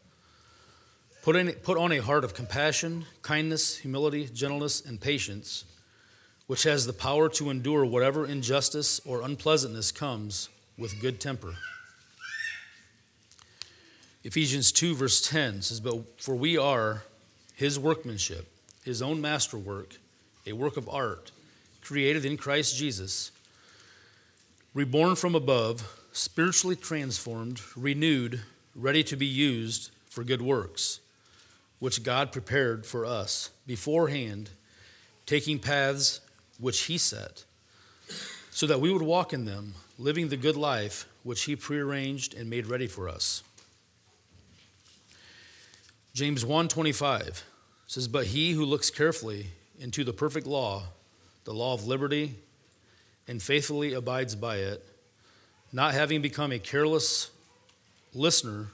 put, 1.23 1.35
in, 1.35 1.51
put 1.51 1.77
on 1.77 1.91
a 1.91 1.97
heart 1.97 2.23
of 2.23 2.35
compassion, 2.35 3.05
kindness, 3.23 3.77
humility, 3.77 4.29
gentleness, 4.31 4.85
and 4.85 5.01
patience, 5.01 5.65
which 6.45 6.63
has 6.63 6.85
the 6.85 6.93
power 6.93 7.27
to 7.29 7.49
endure 7.49 7.83
whatever 7.85 8.25
injustice 8.25 8.99
or 9.05 9.21
unpleasantness 9.21 9.91
comes 9.91 10.49
with 10.77 11.01
good 11.01 11.19
temper. 11.19 11.55
Ephesians 14.23 14.71
2, 14.71 14.95
verse 14.95 15.27
10 15.27 15.63
says, 15.63 15.79
But 15.79 16.21
for 16.21 16.35
we 16.35 16.57
are 16.57 17.03
his 17.55 17.79
workmanship, 17.79 18.51
his 18.83 19.01
own 19.01 19.21
masterwork, 19.21 19.97
a 20.45 20.53
work 20.53 20.77
of 20.77 20.89
art, 20.89 21.31
created 21.81 22.25
in 22.25 22.37
Christ 22.37 22.75
Jesus, 22.75 23.31
reborn 24.73 25.15
from 25.15 25.35
above, 25.35 25.99
spiritually 26.11 26.75
transformed, 26.75 27.61
renewed, 27.75 28.41
ready 28.75 29.03
to 29.03 29.15
be 29.15 29.25
used 29.25 29.91
for 30.09 30.23
good 30.23 30.41
works, 30.41 30.99
which 31.79 32.03
God 32.03 32.31
prepared 32.31 32.85
for 32.85 33.05
us 33.05 33.49
beforehand, 33.65 34.49
taking 35.25 35.59
paths 35.59 36.21
which 36.59 36.83
he 36.83 36.97
set, 36.97 37.43
so 38.51 38.67
that 38.67 38.79
we 38.79 38.91
would 38.91 39.01
walk 39.01 39.33
in 39.33 39.45
them, 39.45 39.75
living 39.97 40.29
the 40.29 40.37
good 40.37 40.55
life 40.55 41.07
which 41.23 41.43
he 41.43 41.55
prearranged 41.55 42.33
and 42.33 42.49
made 42.49 42.67
ready 42.67 42.87
for 42.87 43.09
us. 43.09 43.43
James 46.15 46.45
1:25 46.45 47.43
says, 47.87 48.07
"But 48.07 48.27
he 48.27 48.53
who 48.53 48.63
looks 48.63 48.89
carefully 48.89 49.51
into 49.77 50.05
the 50.05 50.13
perfect 50.13 50.47
law, 50.47 50.87
the 51.43 51.53
law 51.53 51.73
of 51.73 51.85
liberty, 51.85 52.35
and 53.27 53.43
faithfully 53.43 53.91
abides 53.91 54.33
by 54.33 54.59
it, 54.59 54.81
not 55.73 55.93
having 55.93 56.21
become 56.21 56.53
a 56.53 56.57
careless 56.57 57.31
listener 58.13 58.71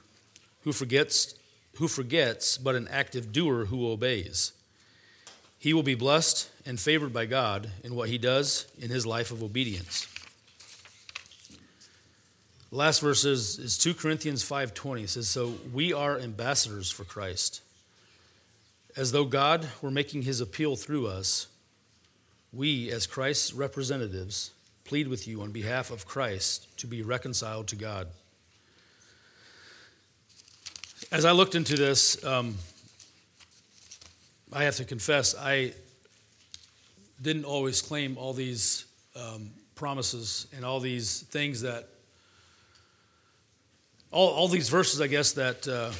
who 0.60 0.72
forgets 0.72 1.34
who 1.76 1.88
forgets, 1.88 2.58
but 2.58 2.76
an 2.76 2.86
active 2.86 3.32
doer 3.32 3.64
who 3.64 3.88
obeys. 3.88 4.52
He 5.58 5.74
will 5.74 5.82
be 5.82 5.96
blessed 5.96 6.48
and 6.64 6.78
favored 6.78 7.12
by 7.12 7.26
God 7.26 7.72
in 7.82 7.96
what 7.96 8.08
he 8.08 8.18
does 8.18 8.66
in 8.78 8.90
his 8.90 9.04
life 9.04 9.32
of 9.32 9.42
obedience." 9.42 10.06
Last 12.74 13.00
verse 13.00 13.26
is, 13.26 13.58
is 13.58 13.76
2 13.76 13.92
Corinthians 13.92 14.42
5.20. 14.42 15.04
It 15.04 15.10
says, 15.10 15.28
So 15.28 15.52
we 15.74 15.92
are 15.92 16.18
ambassadors 16.18 16.90
for 16.90 17.04
Christ. 17.04 17.60
As 18.96 19.12
though 19.12 19.26
God 19.26 19.68
were 19.82 19.90
making 19.90 20.22
his 20.22 20.40
appeal 20.40 20.74
through 20.74 21.06
us, 21.06 21.48
we, 22.50 22.90
as 22.90 23.06
Christ's 23.06 23.52
representatives, 23.52 24.52
plead 24.84 25.06
with 25.06 25.28
you 25.28 25.42
on 25.42 25.50
behalf 25.50 25.90
of 25.90 26.06
Christ 26.06 26.66
to 26.78 26.86
be 26.86 27.02
reconciled 27.02 27.68
to 27.68 27.76
God. 27.76 28.08
As 31.10 31.26
I 31.26 31.32
looked 31.32 31.54
into 31.54 31.76
this, 31.76 32.24
um, 32.24 32.56
I 34.50 34.64
have 34.64 34.76
to 34.76 34.86
confess, 34.86 35.34
I 35.38 35.74
didn't 37.20 37.44
always 37.44 37.82
claim 37.82 38.16
all 38.16 38.32
these 38.32 38.86
um, 39.14 39.50
promises 39.74 40.46
and 40.56 40.64
all 40.64 40.80
these 40.80 41.20
things 41.20 41.60
that, 41.60 41.90
all, 44.12 44.28
all 44.28 44.48
these 44.48 44.68
verses, 44.68 45.00
I 45.00 45.06
guess, 45.06 45.32
that, 45.32 45.66
uh, 45.66 45.90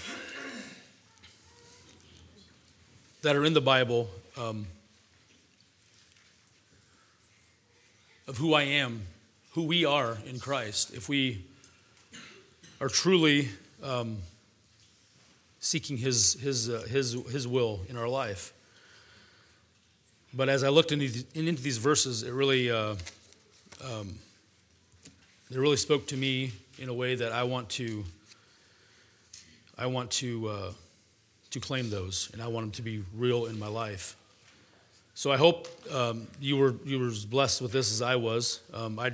that 3.23 3.35
are 3.35 3.45
in 3.45 3.55
the 3.55 3.61
Bible 3.61 4.11
um, 4.37 4.67
of 8.29 8.37
who 8.37 8.53
I 8.53 8.65
am, 8.65 9.03
who 9.53 9.65
we 9.65 9.87
are 9.87 10.19
in 10.27 10.39
Christ. 10.39 10.93
If 10.93 11.09
we 11.09 11.45
are 12.83 12.89
truly 12.89 13.49
um, 13.83 14.19
seeking 15.61 15.97
his, 15.97 16.35
his, 16.35 16.69
uh, 16.69 16.85
his, 16.89 17.17
his 17.31 17.49
will 17.49 17.81
in 17.89 17.97
our 17.97 18.09
life. 18.09 18.53
But 20.35 20.51
as 20.51 20.65
I 20.65 20.69
looked 20.69 20.93
into, 20.93 21.09
these 21.35 21.79
verses, 21.79 22.23
it 22.25 22.33
really, 22.33 22.71
uh, 22.71 22.95
um, 23.83 24.15
it 25.51 25.57
really 25.57 25.77
spoke 25.77 26.07
to 26.09 26.17
me 26.17 26.53
in 26.79 26.89
a 26.89 26.95
way 26.95 27.15
that 27.15 27.33
I 27.33 27.45
want 27.45 27.69
to, 27.71 28.05
I 29.79 29.87
want 29.87 30.11
to, 30.13 30.49
uh, 30.49 30.73
to 31.51 31.61
claim 31.61 31.91
those, 31.91 32.31
and 32.33 32.43
I 32.43 32.49
want 32.49 32.67
them 32.67 32.73
to 32.73 32.83
be 32.83 33.05
real 33.15 33.47
in 33.47 33.59
my 33.59 33.69
life. 33.69 34.17
So 35.15 35.31
I 35.31 35.37
hope 35.37 35.69
um, 35.93 36.27
you 36.41 36.57
were 36.57 36.75
you 36.85 36.99
were 36.99 37.09
as 37.09 37.27
blessed 37.27 37.61
with 37.61 37.73
this 37.73 37.93
as 37.93 38.01
I 38.01 38.17
was. 38.17 38.61
Um, 38.73 38.99
I 38.99 39.13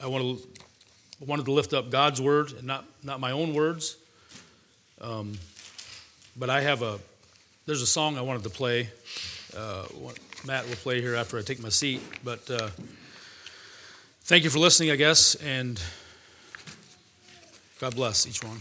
I 0.00 0.06
want 0.06 0.38
to 0.38 0.48
wanted 1.26 1.46
to 1.46 1.52
lift 1.52 1.72
up 1.72 1.90
God's 1.90 2.20
word 2.20 2.52
and 2.52 2.64
not 2.64 2.84
not 3.02 3.18
my 3.18 3.32
own 3.32 3.52
words. 3.52 3.96
Um, 5.00 5.38
but 6.38 6.50
I 6.50 6.60
have 6.60 6.82
a, 6.82 6.98
there's 7.66 7.82
a 7.82 7.86
song 7.86 8.18
I 8.18 8.20
wanted 8.20 8.44
to 8.44 8.50
play. 8.50 8.88
Uh, 9.56 9.86
Matt 10.46 10.66
will 10.68 10.76
play 10.76 11.00
here 11.00 11.14
after 11.14 11.38
I 11.38 11.42
take 11.42 11.62
my 11.62 11.70
seat. 11.70 12.00
But 12.22 12.50
uh, 12.50 12.68
thank 14.22 14.44
you 14.44 14.50
for 14.50 14.58
listening, 14.58 14.90
I 14.90 14.96
guess, 14.96 15.34
and 15.36 15.80
God 17.78 17.94
bless 17.94 18.26
each 18.26 18.42
one. 18.42 18.60